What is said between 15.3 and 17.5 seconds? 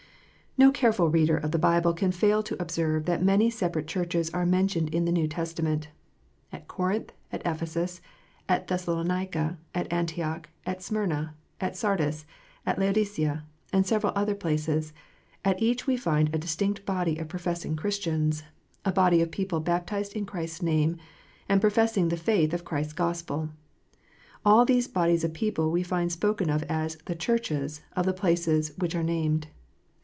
at each we find a distinct body of